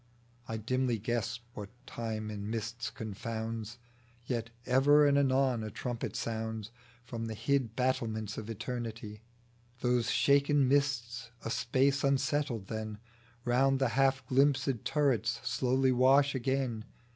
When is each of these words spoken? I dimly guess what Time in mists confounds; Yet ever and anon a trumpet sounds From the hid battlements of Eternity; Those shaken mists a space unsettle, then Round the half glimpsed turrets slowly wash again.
I 0.47 0.57
dimly 0.57 0.97
guess 0.97 1.41
what 1.53 1.69
Time 1.85 2.31
in 2.31 2.49
mists 2.49 2.89
confounds; 2.89 3.77
Yet 4.25 4.49
ever 4.65 5.05
and 5.05 5.15
anon 5.15 5.63
a 5.63 5.69
trumpet 5.69 6.15
sounds 6.15 6.71
From 7.05 7.25
the 7.27 7.35
hid 7.35 7.75
battlements 7.75 8.35
of 8.35 8.49
Eternity; 8.49 9.21
Those 9.81 10.09
shaken 10.09 10.67
mists 10.67 11.29
a 11.45 11.51
space 11.51 12.03
unsettle, 12.03 12.61
then 12.61 12.97
Round 13.45 13.77
the 13.77 13.89
half 13.89 14.25
glimpsed 14.25 14.83
turrets 14.85 15.39
slowly 15.43 15.91
wash 15.91 16.33
again. 16.33 16.85